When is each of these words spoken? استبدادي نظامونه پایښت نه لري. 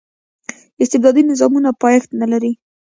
استبدادي 0.83 1.21
نظامونه 1.29 1.69
پایښت 1.81 2.09
نه 2.21 2.27
لري. 2.31 2.51